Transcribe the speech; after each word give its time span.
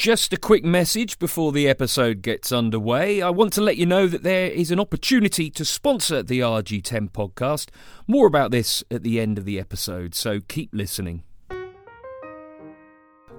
Just 0.00 0.32
a 0.32 0.38
quick 0.38 0.64
message 0.64 1.18
before 1.18 1.52
the 1.52 1.68
episode 1.68 2.22
gets 2.22 2.52
underway. 2.52 3.20
I 3.20 3.28
want 3.28 3.52
to 3.52 3.60
let 3.60 3.76
you 3.76 3.84
know 3.84 4.06
that 4.06 4.22
there 4.22 4.46
is 4.46 4.70
an 4.70 4.80
opportunity 4.80 5.50
to 5.50 5.62
sponsor 5.62 6.22
the 6.22 6.40
RG10 6.40 7.10
podcast. 7.10 7.68
More 8.06 8.26
about 8.26 8.50
this 8.50 8.82
at 8.90 9.02
the 9.02 9.20
end 9.20 9.36
of 9.36 9.44
the 9.44 9.60
episode, 9.60 10.14
so 10.14 10.40
keep 10.48 10.70
listening. 10.72 11.22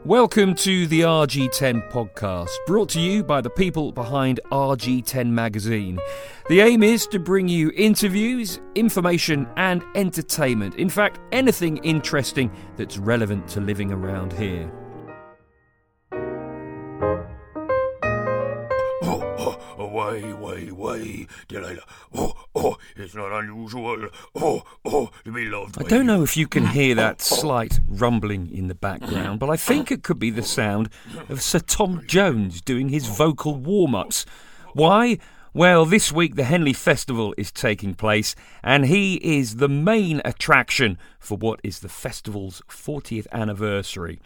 Welcome 0.05 0.53
to 0.57 0.85
the 0.85 1.01
RG10 1.01 1.91
podcast, 1.91 2.51
brought 2.67 2.89
to 2.89 2.99
you 2.99 3.23
by 3.23 3.41
the 3.41 3.49
people 3.49 3.91
behind 3.91 4.39
RG10 4.51 5.31
magazine. 5.31 5.97
The 6.47 6.61
aim 6.61 6.83
is 6.83 7.07
to 7.07 7.17
bring 7.17 7.47
you 7.47 7.71
interviews, 7.75 8.59
information, 8.75 9.47
and 9.57 9.83
entertainment. 9.95 10.75
In 10.75 10.89
fact, 10.89 11.21
anything 11.31 11.77
interesting 11.77 12.51
that's 12.77 12.99
relevant 12.99 13.47
to 13.47 13.61
living 13.61 13.91
around 13.91 14.31
here. 14.31 14.71
Way, 20.11 20.33
way, 20.33 20.71
way, 20.71 21.27
Delilah. 21.47 21.83
Oh, 22.13 22.33
oh, 22.53 22.77
it's 22.95 23.15
not 23.15 23.31
unusual. 23.31 24.09
Oh, 24.35 24.63
oh, 24.83 25.09
to 25.23 25.31
be 25.31 25.45
loved. 25.45 25.81
I 25.81 25.87
don't 25.87 26.05
know 26.05 26.23
if 26.23 26.35
you 26.35 26.47
can 26.47 26.65
hear 26.67 26.95
that 26.95 27.15
oh. 27.31 27.35
slight 27.35 27.79
rumbling 27.87 28.51
in 28.53 28.67
the 28.67 28.75
background, 28.75 29.39
but 29.39 29.49
I 29.49 29.55
think 29.55 29.91
it 29.91 30.03
could 30.03 30.19
be 30.19 30.29
the 30.29 30.43
sound 30.43 30.89
of 31.29 31.41
Sir 31.41 31.59
Tom 31.59 32.03
Jones 32.07 32.61
doing 32.61 32.89
his 32.89 33.07
vocal 33.07 33.55
warm 33.55 33.95
ups. 33.95 34.25
Why? 34.73 35.17
Well, 35.53 35.85
this 35.85 36.11
week 36.11 36.35
the 36.35 36.43
Henley 36.43 36.73
Festival 36.73 37.33
is 37.37 37.51
taking 37.51 37.93
place, 37.93 38.35
and 38.63 38.85
he 38.85 39.15
is 39.15 39.57
the 39.57 39.69
main 39.69 40.21
attraction 40.25 40.97
for 41.19 41.37
what 41.37 41.59
is 41.63 41.79
the 41.79 41.89
festival's 41.89 42.61
40th 42.69 43.27
anniversary. 43.31 44.19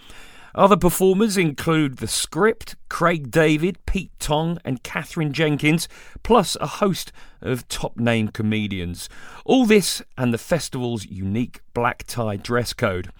Other 0.56 0.78
performers 0.78 1.36
include 1.36 1.98
The 1.98 2.08
Script, 2.08 2.78
Craig 2.88 3.30
David, 3.30 3.78
Pete 3.86 4.18
Tong, 4.20 4.58
and 4.64 4.82
Katherine 4.84 5.34
Jenkins, 5.34 5.90
plus 6.24 6.56
a 6.62 6.68
host 6.68 7.12
of 7.42 7.68
top 7.68 7.98
name 7.98 8.30
comedians. 8.30 9.10
All 9.44 9.66
this 9.66 10.02
and 10.18 10.34
the 10.34 10.38
festival's 10.38 11.06
unique 11.06 11.60
black 11.74 12.06
tie 12.08 12.38
dress 12.38 12.72
code. 12.72 13.12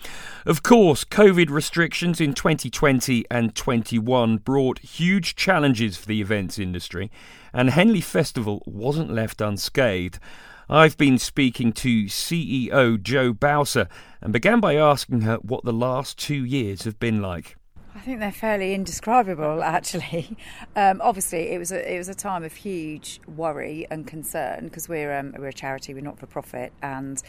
Of 0.46 0.64
course, 0.64 1.04
COVID 1.04 1.50
restrictions 1.50 2.22
in 2.22 2.34
2020 2.36 3.26
and 3.30 3.54
21 3.54 4.38
brought 4.38 4.80
huge 4.80 5.36
challenges 5.36 5.98
for 5.98 6.06
the 6.06 6.22
events 6.22 6.58
industry, 6.58 7.12
and 7.52 7.70
Henley 7.70 8.00
Festival 8.00 8.64
wasn't 8.66 9.12
left 9.12 9.42
unscathed. 9.42 10.20
I've 10.70 10.98
been 10.98 11.20
speaking 11.20 11.74
to 11.74 12.06
CEO 12.06 13.02
Jo 13.02 13.34
Bausor 13.34 13.88
and 14.20 14.34
began 14.34 14.60
by 14.60 14.76
asking 14.76 15.22
her 15.22 15.36
what 15.36 15.64
the 15.64 15.74
last 15.74 16.18
two 16.18 16.44
years 16.44 16.86
have 16.86 17.00
been 17.00 17.22
like. 17.22 17.56
I 17.94 18.00
think 18.00 18.20
they're 18.20 18.32
fairly 18.32 18.74
indescribable, 18.74 19.64
actually. 19.64 20.36
Um, 20.78 21.00
obviously, 21.02 21.52
it 21.52 21.58
was 21.58 21.72
a, 21.72 21.94
it 21.94 21.98
was 21.98 22.10
a 22.10 22.14
time 22.14 22.44
of 22.44 22.54
huge 22.54 23.22
worry 23.28 23.88
and 23.90 24.06
concern 24.06 24.66
because 24.66 24.90
we're 24.90 25.18
um, 25.18 25.34
we're 25.38 25.48
a 25.48 25.54
charity, 25.54 25.94
we're 25.94 26.02
not 26.02 26.20
for 26.20 26.26
profit, 26.26 26.74
and 26.82 27.24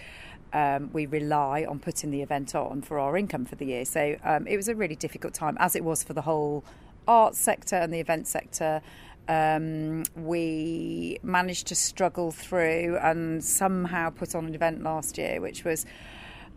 um, 0.53 0.91
we 0.93 1.07
rely 1.07 1.65
on 1.65 1.79
putting 1.79 2.11
the 2.11 2.23
event 2.23 2.57
on 2.57 2.83
for 2.83 2.99
our 2.99 3.17
income 3.17 3.45
for 3.45 3.55
the 3.55 3.67
year. 3.67 3.85
So 3.85 4.17
um, 4.25 4.49
it 4.49 4.57
was 4.57 4.67
a 4.67 4.75
really 4.75 4.97
difficult 4.97 5.33
time, 5.33 5.57
as 5.61 5.77
it 5.77 5.85
was 5.85 6.03
for 6.03 6.13
the 6.13 6.23
whole 6.23 6.65
arts 7.07 7.39
sector 7.39 7.77
and 7.77 7.93
the 7.93 8.01
event 8.01 8.27
sector. 8.27 8.83
Um, 9.29 10.05
we 10.15 11.19
managed 11.23 11.67
to 11.69 11.75
struggle 11.75 12.31
through 12.31 12.99
and 13.03 13.43
somehow 13.43 14.11
put 14.11 14.35
on 14.35 14.47
an 14.47 14.55
event 14.55 14.83
last 14.83 15.19
year, 15.19 15.41
which 15.41 15.65
was 15.65 15.85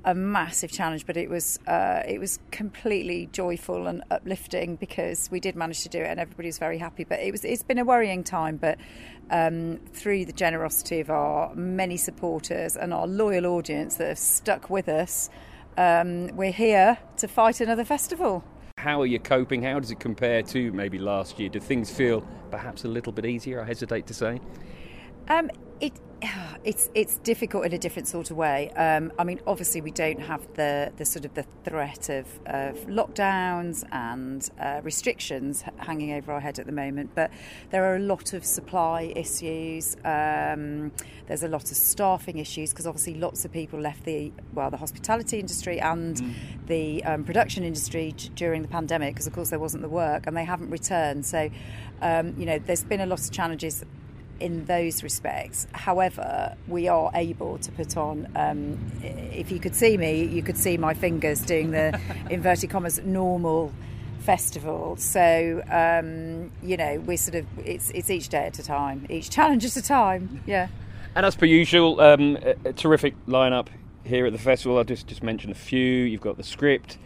a 0.05 0.15
massive 0.15 0.71
challenge, 0.71 1.05
but 1.05 1.17
it 1.17 1.29
was 1.29 1.59
uh, 1.67 2.03
it 2.07 2.19
was 2.19 2.39
completely 2.51 3.27
joyful 3.31 3.87
and 3.87 4.03
uplifting 4.09 4.75
because 4.77 5.29
we 5.31 5.39
did 5.39 5.55
manage 5.55 5.83
to 5.83 5.89
do 5.89 5.99
it, 5.99 6.07
and 6.07 6.19
everybody 6.19 6.47
was 6.47 6.57
very 6.57 6.77
happy. 6.77 7.03
But 7.03 7.19
it 7.19 7.31
was 7.31 7.43
it's 7.43 7.63
been 7.63 7.79
a 7.79 7.85
worrying 7.85 8.23
time, 8.23 8.57
but 8.57 8.77
um, 9.29 9.77
through 9.93 10.25
the 10.25 10.33
generosity 10.33 10.99
of 10.99 11.09
our 11.09 11.53
many 11.55 11.97
supporters 11.97 12.77
and 12.77 12.93
our 12.93 13.07
loyal 13.07 13.45
audience 13.45 13.95
that 13.95 14.07
have 14.07 14.19
stuck 14.19 14.69
with 14.69 14.87
us, 14.87 15.29
um, 15.77 16.35
we're 16.35 16.51
here 16.51 16.97
to 17.17 17.27
fight 17.27 17.59
another 17.59 17.83
festival. 17.83 18.43
How 18.79 19.01
are 19.01 19.05
you 19.05 19.19
coping? 19.19 19.61
How 19.61 19.77
does 19.81 19.91
it 19.91 19.99
compare 19.99 20.41
to 20.41 20.71
maybe 20.71 20.99
last 20.99 21.37
year? 21.37 21.49
Do 21.49 21.59
things 21.59 21.91
feel 21.91 22.21
perhaps 22.49 22.85
a 22.85 22.87
little 22.87 23.11
bit 23.11 23.25
easier? 23.25 23.61
I 23.61 23.65
hesitate 23.65 24.07
to 24.07 24.13
say. 24.13 24.39
Um, 25.27 25.51
it 25.81 25.91
it's 26.63 26.89
it's 26.93 27.17
difficult 27.17 27.65
in 27.65 27.73
a 27.73 27.77
different 27.77 28.07
sort 28.07 28.31
of 28.31 28.37
way. 28.37 28.69
Um, 28.71 29.11
I 29.17 29.23
mean, 29.23 29.39
obviously, 29.47 29.81
we 29.81 29.91
don't 29.91 30.19
have 30.19 30.41
the, 30.55 30.91
the 30.97 31.05
sort 31.05 31.25
of 31.25 31.33
the 31.33 31.43
threat 31.63 32.09
of, 32.09 32.27
of 32.45 32.75
lockdowns 32.87 33.83
and 33.91 34.47
uh, 34.59 34.81
restrictions 34.83 35.63
hanging 35.77 36.13
over 36.13 36.33
our 36.33 36.39
head 36.39 36.59
at 36.59 36.65
the 36.65 36.71
moment, 36.71 37.11
but 37.15 37.31
there 37.69 37.85
are 37.85 37.95
a 37.95 37.99
lot 37.99 38.33
of 38.33 38.43
supply 38.43 39.13
issues. 39.15 39.95
Um, 40.03 40.91
there's 41.27 41.43
a 41.43 41.47
lot 41.47 41.69
of 41.71 41.77
staffing 41.77 42.39
issues 42.39 42.71
because 42.71 42.87
obviously 42.87 43.15
lots 43.15 43.45
of 43.45 43.51
people 43.51 43.79
left 43.79 44.03
the 44.03 44.31
well 44.53 44.69
the 44.69 44.77
hospitality 44.77 45.39
industry 45.39 45.79
and 45.79 46.17
mm. 46.17 46.33
the 46.67 47.03
um, 47.05 47.23
production 47.23 47.63
industry 47.63 48.13
during 48.35 48.61
the 48.63 48.67
pandemic 48.67 49.13
because 49.13 49.27
of 49.27 49.33
course 49.33 49.49
there 49.49 49.59
wasn't 49.59 49.81
the 49.81 49.89
work 49.89 50.27
and 50.27 50.35
they 50.35 50.45
haven't 50.45 50.69
returned. 50.69 51.25
So 51.25 51.49
um, 52.01 52.35
you 52.37 52.45
know, 52.45 52.59
there's 52.59 52.83
been 52.83 53.01
a 53.01 53.05
lot 53.05 53.19
of 53.19 53.31
challenges 53.31 53.83
in 54.39 54.65
those 54.65 55.03
respects. 55.03 55.67
However, 55.73 56.55
we 56.67 56.87
are 56.87 57.11
able 57.13 57.57
to 57.59 57.71
put 57.71 57.97
on. 57.97 58.27
Um, 58.35 58.91
if 59.03 59.51
you 59.51 59.59
could 59.59 59.75
see 59.75 59.97
me, 59.97 60.23
you 60.23 60.41
could 60.41 60.57
see 60.57 60.77
my 60.77 60.93
fingers 60.93 61.41
doing 61.41 61.71
the 61.71 61.99
inverted 62.29 62.69
commas 62.69 62.99
normal 63.03 63.71
festival. 64.19 64.95
So 64.97 65.63
um, 65.69 66.51
you 66.61 66.77
know, 66.77 67.01
we're 67.05 67.17
sort 67.17 67.35
of 67.35 67.45
it's 67.65 67.91
it's 67.91 68.09
each 68.09 68.29
day 68.29 68.45
at 68.45 68.59
a 68.59 68.63
time, 68.63 69.05
each 69.09 69.29
challenge 69.29 69.65
at 69.65 69.75
a 69.75 69.81
time. 69.81 70.41
Yeah. 70.45 70.67
And 71.15 71.25
as 71.25 71.35
per 71.35 71.45
usual, 71.45 71.99
um, 71.99 72.37
a, 72.37 72.55
a 72.69 72.73
terrific 72.73 73.15
lineup 73.25 73.67
here 74.03 74.25
at 74.25 74.31
the 74.31 74.39
festival. 74.39 74.77
I 74.77 74.83
just 74.83 75.07
just 75.07 75.23
mentioned 75.23 75.51
a 75.51 75.57
few. 75.57 76.03
You've 76.03 76.21
got 76.21 76.37
the 76.37 76.43
script, 76.43 76.97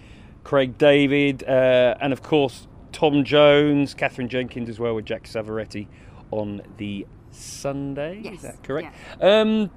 Craig 0.43 0.77
David, 0.77 1.43
uh, 1.43 1.95
and 2.01 2.13
of 2.13 2.21
course 2.21 2.67
Tom 2.91 3.23
Jones, 3.23 3.93
Katherine 3.93 4.29
Jenkins 4.29 4.69
as 4.69 4.79
well 4.79 4.95
with 4.95 5.05
Jack 5.05 5.23
Savoretti 5.23 5.87
on 6.31 6.61
the 6.77 7.05
Sunday. 7.33 8.21
Yes. 8.23 8.35
Is 8.35 8.41
that 8.43 8.63
correct? 8.63 8.95
Yeah. 9.19 9.41
Um, 9.41 9.71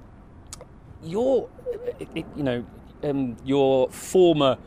your, 1.03 1.49
you 2.35 2.43
know, 2.43 2.65
um, 3.03 3.37
your 3.45 3.91
former 3.91 4.59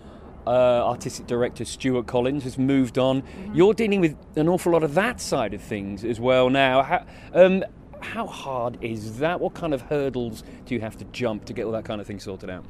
uh, 0.48 0.50
artistic 0.86 1.28
director 1.28 1.66
Stuart 1.66 2.08
Collins 2.08 2.44
has 2.44 2.58
moved 2.58 2.98
on. 2.98 3.22
Mm-hmm. 3.22 3.56
You're 3.56 3.74
dealing 3.74 4.02
with 4.02 4.16
an 4.36 4.48
awful 4.48 4.72
lot 4.72 4.84
of 4.84 4.94
that 4.96 5.22
side 5.22 5.54
of 5.54 5.62
things 5.62 6.04
as 6.04 6.20
well 6.20 6.50
now. 6.50 6.84
How, 6.84 7.06
um, 7.34 7.64
how 8.02 8.28
hard 8.28 8.78
is 8.82 9.20
that? 9.20 9.40
What 9.40 9.54
kind 9.54 9.74
of 9.74 9.82
hurdles 9.82 10.44
do 10.66 10.74
you 10.74 10.82
have 10.82 10.98
to 10.98 11.06
jump 11.06 11.46
to 11.46 11.54
get 11.54 11.66
all 11.66 11.72
that 11.74 11.86
kind 11.86 12.00
of 12.02 12.08
thing 12.08 12.20
sorted 12.20 12.50
out? 12.50 12.66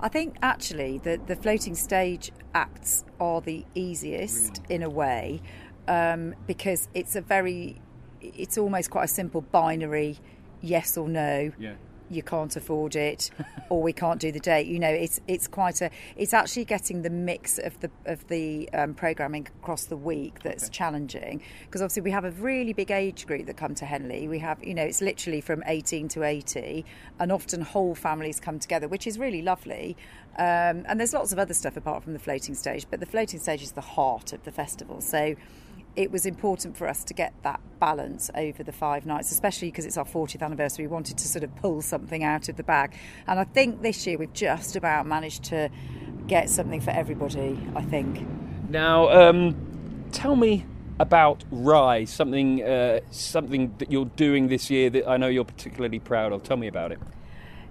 I 0.00 0.08
think 0.08 0.36
actually 0.42 0.98
the, 0.98 1.20
the 1.26 1.34
floating 1.34 1.74
stage 1.74 2.30
acts 2.54 3.04
are 3.18 3.40
the 3.40 3.64
easiest 3.74 4.60
really? 4.62 4.74
in 4.76 4.82
a 4.84 4.90
way 4.90 5.42
um, 5.88 6.34
because 6.46 6.88
it's 6.94 7.16
a 7.16 7.20
very 7.20 7.80
it's 8.20 8.58
almost 8.58 8.90
quite 8.90 9.04
a 9.04 9.08
simple 9.08 9.40
binary 9.40 10.18
yes 10.60 10.96
or 10.96 11.08
no. 11.08 11.52
Yeah. 11.58 11.74
You 12.10 12.22
can't 12.22 12.56
afford 12.56 12.96
it, 12.96 13.30
or 13.68 13.82
we 13.82 13.92
can't 13.92 14.18
do 14.18 14.32
the 14.32 14.40
date. 14.40 14.66
You 14.66 14.78
know, 14.78 14.88
it's 14.88 15.20
it's 15.28 15.46
quite 15.46 15.82
a. 15.82 15.90
It's 16.16 16.32
actually 16.32 16.64
getting 16.64 17.02
the 17.02 17.10
mix 17.10 17.58
of 17.58 17.78
the 17.80 17.90
of 18.06 18.26
the 18.28 18.66
um, 18.72 18.94
programming 18.94 19.46
across 19.60 19.84
the 19.84 19.96
week 19.96 20.40
that's 20.42 20.64
okay. 20.64 20.72
challenging 20.72 21.42
because 21.66 21.82
obviously 21.82 22.00
we 22.00 22.10
have 22.10 22.24
a 22.24 22.30
really 22.30 22.72
big 22.72 22.90
age 22.90 23.26
group 23.26 23.44
that 23.44 23.58
come 23.58 23.74
to 23.74 23.84
Henley. 23.84 24.26
We 24.26 24.38
have, 24.38 24.64
you 24.64 24.72
know, 24.72 24.84
it's 24.84 25.02
literally 25.02 25.42
from 25.42 25.62
18 25.66 26.08
to 26.08 26.22
80, 26.22 26.86
and 27.18 27.30
often 27.30 27.60
whole 27.60 27.94
families 27.94 28.40
come 28.40 28.58
together, 28.58 28.88
which 28.88 29.06
is 29.06 29.18
really 29.18 29.42
lovely. 29.42 29.94
Um, 30.38 30.86
and 30.86 30.98
there's 30.98 31.12
lots 31.12 31.32
of 31.32 31.38
other 31.38 31.52
stuff 31.52 31.76
apart 31.76 32.04
from 32.04 32.14
the 32.14 32.18
floating 32.18 32.54
stage, 32.54 32.86
but 32.90 33.00
the 33.00 33.06
floating 33.06 33.38
stage 33.38 33.60
is 33.60 33.72
the 33.72 33.82
heart 33.82 34.32
of 34.32 34.44
the 34.44 34.52
festival. 34.52 35.02
So 35.02 35.34
it 35.98 36.12
was 36.12 36.24
important 36.26 36.76
for 36.76 36.86
us 36.86 37.02
to 37.02 37.12
get 37.12 37.34
that 37.42 37.60
balance 37.80 38.30
over 38.36 38.62
the 38.62 38.70
five 38.70 39.04
nights, 39.04 39.32
especially 39.32 39.68
because 39.68 39.84
it's 39.84 39.96
our 39.96 40.04
40th 40.04 40.42
anniversary. 40.42 40.86
We 40.86 40.92
wanted 40.92 41.18
to 41.18 41.26
sort 41.26 41.42
of 41.42 41.54
pull 41.56 41.82
something 41.82 42.22
out 42.22 42.48
of 42.48 42.56
the 42.56 42.62
bag. 42.62 42.94
And 43.26 43.40
I 43.40 43.42
think 43.42 43.82
this 43.82 44.06
year 44.06 44.16
we've 44.16 44.32
just 44.32 44.76
about 44.76 45.08
managed 45.08 45.42
to 45.44 45.68
get 46.28 46.50
something 46.50 46.80
for 46.80 46.92
everybody, 46.92 47.58
I 47.74 47.82
think. 47.82 48.24
Now, 48.68 49.08
um, 49.08 49.56
tell 50.12 50.36
me 50.36 50.64
about 51.00 51.42
Rise, 51.50 52.10
something, 52.10 52.62
uh, 52.62 53.00
something 53.10 53.74
that 53.78 53.90
you're 53.90 54.04
doing 54.04 54.46
this 54.46 54.70
year 54.70 54.90
that 54.90 55.08
I 55.08 55.16
know 55.16 55.26
you're 55.26 55.44
particularly 55.44 55.98
proud 55.98 56.30
of. 56.32 56.44
Tell 56.44 56.56
me 56.56 56.68
about 56.68 56.92
it. 56.92 57.00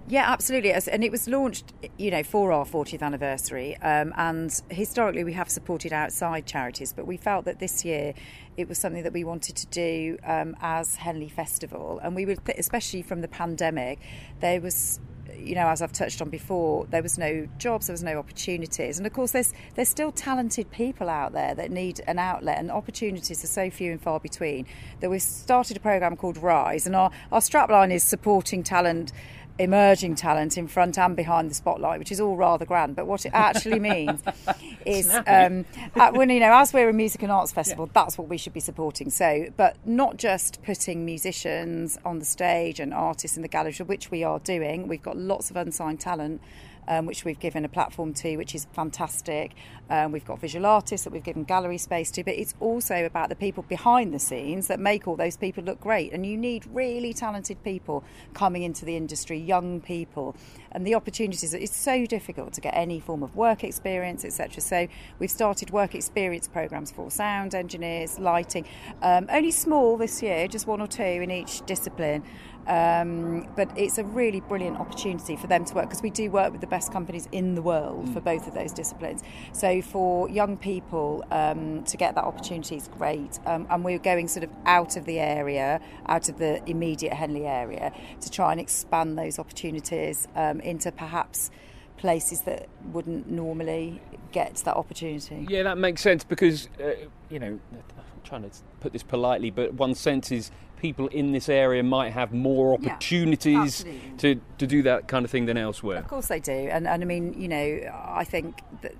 Yeah, 0.09 0.31
absolutely. 0.31 0.71
And 0.71 1.03
it 1.03 1.11
was 1.11 1.27
launched, 1.27 1.73
you 1.97 2.11
know, 2.11 2.23
for 2.23 2.53
our 2.53 2.63
40th 2.63 3.01
anniversary. 3.01 3.75
Um, 3.77 4.13
and 4.15 4.61
historically, 4.69 5.25
we 5.25 5.33
have 5.33 5.49
supported 5.49 5.91
outside 5.91 6.45
charities, 6.45 6.93
but 6.93 7.05
we 7.05 7.17
felt 7.17 7.43
that 7.43 7.59
this 7.59 7.83
year 7.83 8.13
it 8.55 8.69
was 8.69 8.77
something 8.77 9.03
that 9.03 9.11
we 9.11 9.25
wanted 9.25 9.57
to 9.57 9.67
do 9.67 10.17
um, 10.23 10.55
as 10.61 10.95
Henley 10.95 11.27
Festival. 11.27 11.99
And 12.01 12.15
we 12.15 12.25
would, 12.25 12.39
especially 12.57 13.01
from 13.01 13.19
the 13.19 13.27
pandemic, 13.27 13.99
there 14.39 14.61
was 14.61 15.01
you 15.35 15.55
know, 15.55 15.67
as 15.67 15.81
I've 15.81 15.91
touched 15.91 16.21
on 16.21 16.29
before, 16.29 16.85
there 16.85 17.03
was 17.03 17.17
no 17.17 17.47
jobs, 17.57 17.87
there 17.87 17.93
was 17.93 18.01
no 18.01 18.17
opportunities, 18.17 18.97
and 18.97 19.05
of 19.05 19.13
course, 19.13 19.33
there's 19.33 19.53
there's 19.75 19.89
still 19.89 20.11
talented 20.11 20.71
people 20.71 21.09
out 21.09 21.33
there 21.33 21.53
that 21.53 21.69
need 21.69 22.01
an 22.07 22.17
outlet, 22.17 22.57
and 22.57 22.71
opportunities 22.71 23.43
are 23.43 23.47
so 23.47 23.69
few 23.69 23.91
and 23.91 24.01
far 24.01 24.19
between. 24.19 24.65
That 24.99 25.09
we've 25.09 25.21
started 25.21 25.77
a 25.77 25.79
program 25.79 26.15
called 26.15 26.37
Rise, 26.37 26.87
and 26.87 26.95
our 26.95 27.11
our 27.31 27.39
strapline 27.39 27.91
is 27.91 28.03
supporting 28.03 28.63
talent 28.63 29.11
emerging 29.59 30.15
talent 30.15 30.57
in 30.57 30.67
front 30.67 30.97
and 30.97 31.15
behind 31.15 31.49
the 31.49 31.55
spotlight, 31.55 31.99
which 31.99 32.11
is 32.11 32.19
all 32.19 32.35
rather 32.35 32.65
grand. 32.65 32.95
But 32.95 33.07
what 33.07 33.25
it 33.25 33.31
actually 33.33 33.79
means 33.79 34.21
is, 34.85 35.09
um, 35.27 35.65
at, 35.95 36.13
when 36.13 36.29
you 36.29 36.39
know, 36.39 36.53
as 36.53 36.73
we're 36.73 36.89
a 36.89 36.93
music 36.93 37.23
and 37.23 37.31
arts 37.31 37.51
festival, 37.51 37.85
yeah. 37.85 37.91
that's 37.93 38.17
what 38.17 38.27
we 38.27 38.37
should 38.37 38.53
be 38.53 38.59
supporting. 38.59 39.09
So, 39.09 39.47
but 39.57 39.75
not 39.85 40.17
just 40.17 40.61
putting 40.63 41.05
musicians 41.05 41.97
on 42.05 42.19
the 42.19 42.25
stage 42.25 42.79
and 42.79 42.93
artists 42.93 43.37
in 43.37 43.41
the 43.41 43.49
gallery, 43.49 43.73
which 43.85 44.11
we 44.11 44.23
are 44.23 44.39
doing. 44.39 44.87
We've 44.87 45.01
got 45.01 45.17
lots 45.17 45.49
of 45.49 45.57
unsigned 45.57 45.99
talent 45.99 46.41
um, 46.87 47.05
which 47.05 47.25
we've 47.25 47.39
given 47.39 47.65
a 47.65 47.69
platform 47.69 48.13
to, 48.15 48.37
which 48.37 48.55
is 48.55 48.65
fantastic. 48.73 49.53
Um, 49.89 50.11
we've 50.11 50.25
got 50.25 50.39
visual 50.39 50.65
artists 50.65 51.03
that 51.05 51.13
we've 51.13 51.23
given 51.23 51.43
gallery 51.43 51.77
space 51.77 52.11
to, 52.11 52.23
but 52.23 52.35
it's 52.35 52.55
also 52.59 53.05
about 53.05 53.29
the 53.29 53.35
people 53.35 53.63
behind 53.63 54.13
the 54.13 54.19
scenes 54.19 54.67
that 54.67 54.79
make 54.79 55.07
all 55.07 55.15
those 55.15 55.37
people 55.37 55.63
look 55.63 55.79
great. 55.79 56.13
And 56.13 56.25
you 56.25 56.37
need 56.37 56.65
really 56.71 57.13
talented 57.13 57.63
people 57.63 58.03
coming 58.33 58.63
into 58.63 58.85
the 58.85 58.97
industry, 58.97 59.37
young 59.37 59.81
people. 59.81 60.35
And 60.71 60.85
the 60.85 60.95
opportunities, 60.95 61.53
it's 61.53 61.75
so 61.75 62.05
difficult 62.05 62.53
to 62.53 62.61
get 62.61 62.73
any 62.75 62.99
form 62.99 63.23
of 63.23 63.35
work 63.35 63.63
experience, 63.63 64.25
etc. 64.25 64.61
So 64.61 64.87
we've 65.19 65.31
started 65.31 65.71
work 65.71 65.95
experience 65.95 66.47
programs 66.47 66.91
for 66.91 67.09
sound 67.09 67.55
engineers, 67.55 68.19
lighting, 68.19 68.65
um, 69.01 69.27
only 69.29 69.51
small 69.51 69.97
this 69.97 70.21
year, 70.21 70.47
just 70.47 70.67
one 70.67 70.81
or 70.81 70.87
two 70.87 71.03
in 71.03 71.31
each 71.31 71.65
discipline. 71.65 72.23
Um, 72.67 73.47
but 73.55 73.69
it's 73.77 73.97
a 73.97 74.03
really 74.03 74.41
brilliant 74.41 74.77
opportunity 74.77 75.35
for 75.37 75.47
them 75.47 75.63
to 75.65 75.73
work 75.73 75.85
because 75.85 76.01
we 76.01 76.09
do 76.09 76.29
work 76.29 76.51
with 76.51 76.61
the 76.61 76.67
best 76.67 76.91
companies 76.91 77.27
in 77.31 77.55
the 77.55 77.61
world 77.61 78.05
mm. 78.05 78.13
for 78.13 78.19
both 78.19 78.45
of 78.47 78.53
those 78.53 78.73
disciplines. 78.73 79.23
So 79.53 79.81
for 79.81 80.29
young 80.29 80.57
people 80.57 81.23
um, 81.31 81.83
to 81.85 81.97
get 81.97 82.15
that 82.15 82.25
opportunity 82.25 82.75
is 82.75 82.89
great. 82.89 83.39
Um, 83.45 83.67
and 83.69 83.85
we're 83.85 83.99
going 83.99 84.27
sort 84.27 84.43
of 84.43 84.49
out 84.65 84.97
of 84.97 85.05
the 85.05 85.19
area, 85.19 85.79
out 86.07 86.27
of 86.27 86.39
the 86.39 86.61
immediate 86.69 87.13
Henley 87.13 87.45
area, 87.45 87.93
to 88.19 88.29
try 88.29 88.51
and 88.51 88.59
expand 88.59 89.17
those 89.17 89.39
opportunities 89.39 90.27
um, 90.35 90.59
into 90.59 90.91
perhaps 90.91 91.49
places 91.97 92.41
that 92.41 92.67
wouldn't 92.91 93.29
normally 93.29 94.01
get 94.31 94.55
that 94.57 94.75
opportunity. 94.75 95.47
Yeah, 95.49 95.63
that 95.63 95.77
makes 95.77 96.01
sense 96.01 96.23
because, 96.23 96.69
uh, 96.83 96.91
you 97.29 97.39
know, 97.39 97.59
I'm 97.71 98.21
trying 98.23 98.43
to 98.43 98.49
put 98.79 98.93
this 98.93 99.03
politely, 99.03 99.49
but 99.49 99.73
one 99.73 99.95
senses 99.95 100.51
people 100.77 101.07
in 101.07 101.31
this 101.31 101.49
area 101.49 101.83
might 101.83 102.11
have 102.11 102.33
more 102.33 102.73
opportunities 102.73 103.83
yeah, 103.85 103.93
to, 104.17 104.41
to 104.57 104.67
do 104.67 104.81
that 104.83 105.07
kind 105.07 105.25
of 105.25 105.31
thing 105.31 105.45
than 105.45 105.57
elsewhere. 105.57 105.97
Of 105.97 106.07
course 106.07 106.27
they 106.27 106.39
do. 106.39 106.51
And, 106.51 106.87
and 106.87 107.03
I 107.03 107.05
mean, 107.05 107.33
you 107.39 107.47
know, 107.47 107.91
I 107.93 108.23
think 108.23 108.61
that 108.81 108.93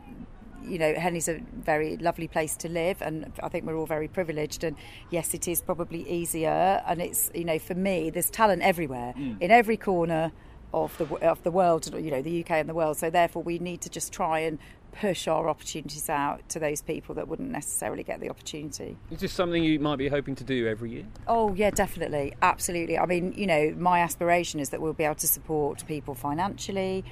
you 0.63 0.77
know, 0.77 0.94
Henley's 0.95 1.29
a 1.29 1.39
very 1.53 1.97
lovely 1.97 2.27
place 2.27 2.57
to 2.57 2.68
live, 2.69 3.01
and 3.01 3.31
I 3.41 3.47
think 3.47 3.65
we're 3.65 3.77
all 3.77 3.85
very 3.85 4.07
privileged. 4.07 4.63
And 4.63 4.75
yes, 5.09 5.33
it 5.33 5.47
is 5.47 5.62
probably 5.62 6.07
easier, 6.09 6.83
and 6.85 7.01
it's 7.01 7.31
you 7.33 7.45
know, 7.45 7.57
for 7.57 7.74
me, 7.74 8.09
there's 8.09 8.29
talent 8.29 8.62
everywhere, 8.63 9.13
mm. 9.18 9.41
in 9.41 9.50
every 9.50 9.77
corner 9.77 10.31
of 10.74 10.97
the 10.97 11.06
of 11.25 11.41
the 11.44 11.51
world, 11.51 11.89
you 11.95 12.12
know, 12.12 12.21
the 12.21 12.41
UK 12.41 12.51
and 12.51 12.69
the 12.69 12.74
world. 12.74 12.97
So 12.97 13.09
therefore, 13.09 13.44
we 13.44 13.59
need 13.59 13.81
to 13.81 13.89
just 13.89 14.12
try 14.12 14.39
and 14.39 14.59
push 14.99 15.27
our 15.27 15.47
opportunities 15.47 16.09
out 16.09 16.47
to 16.49 16.59
those 16.59 16.81
people 16.81 17.13
that 17.15 17.27
wouldn't 17.27 17.51
necessarily 17.51 18.03
get 18.03 18.19
the 18.19 18.29
opportunity. 18.29 18.97
Is 19.11 19.19
this 19.19 19.31
something 19.31 19.63
you 19.63 19.79
might 19.79 19.97
be 19.97 20.07
hoping 20.07 20.35
to 20.35 20.44
do 20.44 20.67
every 20.67 20.91
year? 20.91 21.05
Oh, 21.27 21.53
yeah, 21.53 21.69
definitely. 21.69 22.33
Absolutely. 22.41 22.97
I 22.97 23.05
mean, 23.05 23.33
you 23.33 23.47
know, 23.47 23.73
my 23.77 23.99
aspiration 23.99 24.59
is 24.59 24.69
that 24.69 24.81
we'll 24.81 24.94
be 24.94 25.03
able 25.03 25.15
to 25.15 25.27
support 25.27 25.85
people 25.88 26.15
financially, 26.15 27.05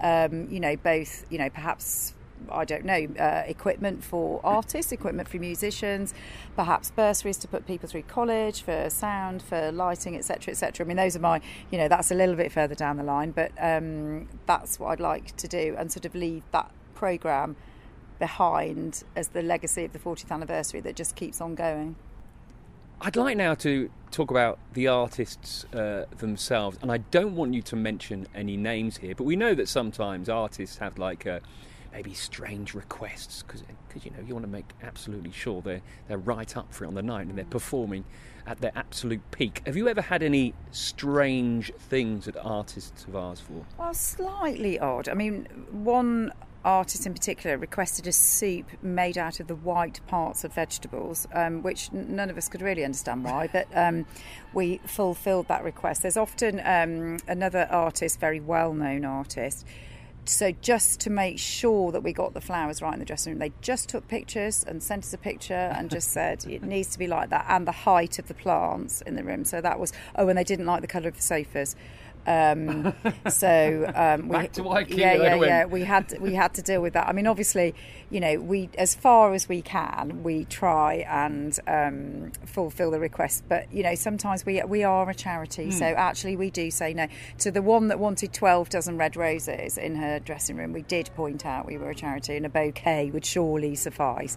um, 0.00 0.48
you 0.50 0.60
know, 0.60 0.76
both, 0.76 1.24
you 1.30 1.38
know, 1.38 1.48
perhaps 1.48 2.14
I 2.50 2.64
don't 2.64 2.84
know, 2.84 3.08
uh, 3.18 3.42
equipment 3.46 4.04
for 4.04 4.40
artists, 4.44 4.92
equipment 4.92 5.28
for 5.28 5.38
musicians, 5.38 6.14
perhaps 6.54 6.90
bursaries 6.92 7.36
to 7.38 7.48
put 7.48 7.66
people 7.66 7.88
through 7.88 8.02
college 8.02 8.62
for 8.62 8.88
sound, 8.90 9.42
for 9.42 9.72
lighting, 9.72 10.16
etc., 10.16 10.52
etc. 10.52 10.84
I 10.84 10.88
mean, 10.88 10.96
those 10.96 11.16
are 11.16 11.20
my, 11.20 11.40
you 11.70 11.78
know, 11.78 11.88
that's 11.88 12.10
a 12.10 12.14
little 12.14 12.36
bit 12.36 12.52
further 12.52 12.76
down 12.76 12.96
the 12.96 13.02
line, 13.02 13.32
but 13.32 13.50
um, 13.60 14.28
that's 14.46 14.78
what 14.78 14.90
I'd 14.90 15.00
like 15.00 15.36
to 15.38 15.48
do 15.48 15.74
and 15.76 15.90
sort 15.90 16.04
of 16.04 16.14
leave 16.14 16.44
that 16.52 16.70
programme 16.98 17.54
behind 18.18 19.04
as 19.14 19.28
the 19.28 19.40
legacy 19.40 19.84
of 19.84 19.92
the 19.92 19.98
40th 20.00 20.32
anniversary 20.32 20.80
that 20.80 20.96
just 20.96 21.14
keeps 21.14 21.40
on 21.40 21.54
going. 21.54 21.94
I'd 23.00 23.14
like 23.14 23.36
now 23.36 23.54
to 23.54 23.88
talk 24.10 24.32
about 24.32 24.58
the 24.72 24.88
artists 24.88 25.64
uh, 25.72 26.06
themselves, 26.16 26.76
and 26.82 26.90
I 26.90 26.98
don't 26.98 27.36
want 27.36 27.54
you 27.54 27.62
to 27.62 27.76
mention 27.76 28.26
any 28.34 28.56
names 28.56 28.96
here, 28.96 29.14
but 29.14 29.22
we 29.22 29.36
know 29.36 29.54
that 29.54 29.68
sometimes 29.68 30.28
artists 30.28 30.78
have 30.78 30.98
like 30.98 31.24
uh, 31.24 31.38
maybe 31.92 32.12
strange 32.12 32.74
requests 32.74 33.44
because 33.44 33.62
you 34.04 34.10
know 34.10 34.18
you 34.26 34.34
want 34.34 34.44
to 34.44 34.50
make 34.50 34.66
absolutely 34.82 35.30
sure 35.30 35.62
they're 35.62 35.80
they're 36.08 36.18
right 36.18 36.56
up 36.56 36.72
for 36.74 36.84
it 36.84 36.88
on 36.88 36.94
the 36.94 37.02
night 37.02 37.26
and 37.26 37.38
they're 37.38 37.44
performing 37.44 38.04
at 38.48 38.60
their 38.60 38.72
absolute 38.74 39.20
peak. 39.30 39.62
Have 39.64 39.76
you 39.76 39.88
ever 39.88 40.02
had 40.02 40.24
any 40.24 40.54
strange 40.72 41.72
things 41.78 42.24
that 42.24 42.36
artists 42.36 43.04
have 43.04 43.14
asked 43.14 43.42
for? 43.42 43.64
Well, 43.78 43.94
slightly 43.94 44.78
odd. 44.80 45.08
I 45.08 45.14
mean, 45.14 45.46
one 45.70 46.32
artist 46.68 47.06
in 47.06 47.14
particular 47.14 47.56
requested 47.56 48.06
a 48.06 48.12
soup 48.12 48.66
made 48.82 49.16
out 49.16 49.40
of 49.40 49.46
the 49.46 49.54
white 49.54 50.00
parts 50.06 50.44
of 50.44 50.52
vegetables, 50.52 51.26
um, 51.32 51.62
which 51.62 51.90
none 51.92 52.28
of 52.28 52.36
us 52.36 52.48
could 52.48 52.60
really 52.60 52.84
understand 52.84 53.24
why, 53.24 53.48
but 53.50 53.66
um, 53.74 54.04
we 54.52 54.78
fulfilled 54.84 55.48
that 55.48 55.64
request. 55.64 56.02
There's 56.02 56.18
often 56.18 56.60
um, 56.64 57.18
another 57.26 57.66
artist, 57.70 58.20
very 58.20 58.38
well 58.38 58.74
known 58.74 59.06
artist. 59.06 59.64
So, 60.26 60.52
just 60.52 61.00
to 61.00 61.10
make 61.10 61.38
sure 61.38 61.90
that 61.90 62.02
we 62.02 62.12
got 62.12 62.34
the 62.34 62.42
flowers 62.42 62.82
right 62.82 62.92
in 62.92 62.98
the 62.98 63.06
dressing 63.06 63.32
room, 63.32 63.38
they 63.38 63.52
just 63.62 63.88
took 63.88 64.06
pictures 64.08 64.62
and 64.62 64.82
sent 64.82 65.04
us 65.04 65.14
a 65.14 65.18
picture 65.18 65.54
and 65.54 65.88
just 65.88 66.10
said 66.10 66.44
it 66.44 66.62
needs 66.74 66.90
to 66.90 66.98
be 66.98 67.06
like 67.06 67.30
that, 67.30 67.46
and 67.48 67.66
the 67.66 67.72
height 67.72 68.18
of 68.18 68.28
the 68.28 68.34
plants 68.34 69.00
in 69.00 69.14
the 69.16 69.24
room. 69.24 69.46
So, 69.46 69.62
that 69.62 69.80
was, 69.80 69.90
oh, 70.16 70.28
and 70.28 70.36
they 70.36 70.44
didn't 70.44 70.66
like 70.66 70.82
the 70.82 70.86
colour 70.86 71.08
of 71.08 71.16
the 71.16 71.22
sofas. 71.22 71.74
Um, 72.28 72.92
so 73.30 73.90
um, 73.94 74.28
we, 74.28 74.36
Back 74.36 74.52
to 74.52 74.62
IKEA 74.62 74.98
yeah, 74.98 75.14
yeah, 75.14 75.34
yeah. 75.36 75.64
We 75.64 75.82
had 75.82 76.14
we 76.20 76.34
had 76.34 76.52
to 76.54 76.62
deal 76.62 76.82
with 76.82 76.92
that. 76.92 77.08
I 77.08 77.12
mean, 77.12 77.26
obviously, 77.26 77.74
you 78.10 78.20
know, 78.20 78.38
we 78.38 78.68
as 78.76 78.94
far 78.94 79.32
as 79.32 79.48
we 79.48 79.62
can, 79.62 80.22
we 80.22 80.44
try 80.44 81.06
and 81.08 81.58
um, 81.66 82.32
fulfil 82.44 82.90
the 82.90 83.00
request. 83.00 83.44
But 83.48 83.72
you 83.72 83.82
know, 83.82 83.94
sometimes 83.94 84.44
we 84.44 84.62
we 84.64 84.84
are 84.84 85.08
a 85.08 85.14
charity, 85.14 85.68
mm. 85.68 85.72
so 85.72 85.86
actually 85.86 86.36
we 86.36 86.50
do 86.50 86.70
say 86.70 86.92
no 86.92 87.08
to 87.38 87.50
the 87.50 87.62
one 87.62 87.88
that 87.88 87.98
wanted 87.98 88.34
twelve 88.34 88.68
dozen 88.68 88.98
red 88.98 89.16
roses 89.16 89.78
in 89.78 89.96
her 89.96 90.18
dressing 90.18 90.56
room. 90.56 90.74
We 90.74 90.82
did 90.82 91.10
point 91.16 91.46
out 91.46 91.64
we 91.64 91.78
were 91.78 91.90
a 91.90 91.94
charity, 91.94 92.36
and 92.36 92.44
a 92.44 92.50
bouquet 92.50 93.10
would 93.10 93.24
surely 93.24 93.74
suffice. 93.74 94.36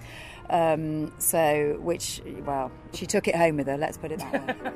Um, 0.50 1.14
so, 1.20 1.78
which 1.82 2.22
well, 2.46 2.72
she 2.94 3.06
took 3.06 3.28
it 3.28 3.36
home 3.36 3.58
with 3.58 3.68
her. 3.68 3.78
Let's 3.78 3.98
put 3.98 4.14
it 4.14 4.20
that 4.20 4.48
way. 4.48 4.72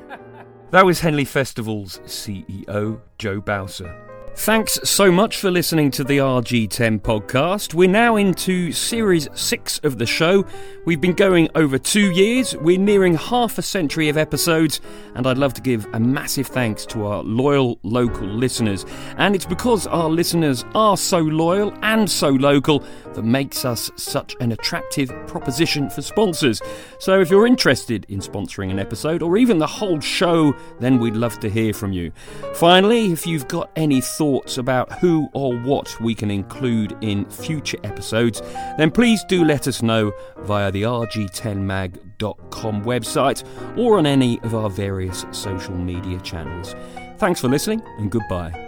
That 0.72 0.84
was 0.84 1.00
Henley 1.00 1.24
Festival's 1.24 2.00
CEO, 2.06 3.00
Jo 3.18 3.40
Bausor. 3.40 3.94
Thanks 4.38 4.78
so 4.84 5.10
much 5.10 5.38
for 5.38 5.50
listening 5.50 5.90
to 5.92 6.04
the 6.04 6.18
RG10 6.18 7.00
podcast. 7.00 7.72
We're 7.72 7.88
now 7.88 8.16
into 8.16 8.70
series 8.70 9.28
six 9.32 9.78
of 9.78 9.96
the 9.96 10.04
show. 10.04 10.44
We've 10.84 11.00
been 11.00 11.14
going 11.14 11.48
over 11.54 11.78
two 11.78 12.10
years. 12.10 12.54
We're 12.56 12.78
nearing 12.78 13.14
half 13.14 13.56
a 13.56 13.62
century 13.62 14.10
of 14.10 14.18
episodes, 14.18 14.80
and 15.14 15.26
I'd 15.26 15.38
love 15.38 15.54
to 15.54 15.62
give 15.62 15.86
a 15.94 16.00
massive 16.00 16.48
thanks 16.48 16.84
to 16.86 17.06
our 17.06 17.22
loyal 17.22 17.78
local 17.82 18.26
listeners. 18.26 18.84
And 19.16 19.34
it's 19.34 19.46
because 19.46 19.86
our 19.86 20.10
listeners 20.10 20.66
are 20.74 20.98
so 20.98 21.20
loyal 21.20 21.72
and 21.82 22.10
so 22.10 22.28
local 22.28 22.84
that 23.16 23.24
makes 23.24 23.64
us 23.64 23.90
such 23.96 24.36
an 24.40 24.52
attractive 24.52 25.10
proposition 25.26 25.90
for 25.90 26.02
sponsors. 26.02 26.62
So 27.00 27.20
if 27.20 27.30
you're 27.30 27.46
interested 27.46 28.06
in 28.08 28.20
sponsoring 28.20 28.70
an 28.70 28.78
episode 28.78 29.22
or 29.22 29.36
even 29.36 29.58
the 29.58 29.66
whole 29.66 30.00
show, 30.00 30.54
then 30.78 30.98
we'd 30.98 31.16
love 31.16 31.40
to 31.40 31.50
hear 31.50 31.72
from 31.72 31.92
you. 31.92 32.12
Finally, 32.54 33.10
if 33.10 33.26
you've 33.26 33.48
got 33.48 33.70
any 33.74 34.00
thoughts, 34.00 34.56
about 34.58 34.92
who 34.98 35.28
or 35.32 35.56
what 35.58 35.98
we 36.00 36.14
can 36.14 36.30
include 36.30 36.96
in 37.00 37.24
future 37.26 37.78
episodes, 37.84 38.40
then 38.78 38.90
please 38.90 39.22
do 39.24 39.44
let 39.44 39.68
us 39.68 39.82
know 39.82 40.12
via 40.38 40.70
the 40.70 40.82
rg10mag.com 40.82 42.84
website 42.84 43.78
or 43.78 43.98
on 43.98 44.06
any 44.06 44.40
of 44.40 44.54
our 44.54 44.70
various 44.70 45.26
social 45.32 45.76
media 45.76 46.18
channels. 46.20 46.74
Thanks 47.18 47.40
for 47.40 47.48
listening 47.48 47.82
and 47.98 48.10
goodbye. 48.10 48.65